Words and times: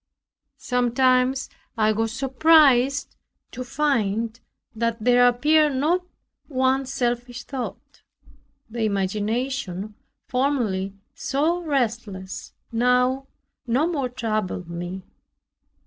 Sometimes 0.57 1.47
I 1.77 1.91
was 1.91 2.11
surprised 2.11 3.15
to 3.51 3.63
find 3.63 4.39
that 4.75 4.97
there 5.03 5.27
appeared 5.27 5.75
not 5.75 6.01
one 6.47 6.87
selfish 6.87 7.43
thought. 7.43 8.01
The 8.67 8.81
imagination, 8.81 9.93
formerly 10.27 10.95
so 11.13 11.59
restless, 11.61 12.51
now 12.71 13.27
no 13.67 13.85
more 13.85 14.09
troubled 14.09 14.67
me. 14.71 15.03